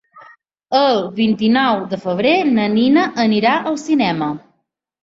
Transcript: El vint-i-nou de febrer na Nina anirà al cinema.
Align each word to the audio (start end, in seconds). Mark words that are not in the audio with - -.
El 0.79 1.01
vint-i-nou 1.19 1.83
de 1.93 2.01
febrer 2.09 2.35
na 2.57 2.67
Nina 2.79 3.07
anirà 3.29 3.57
al 3.73 3.81
cinema. 3.87 4.37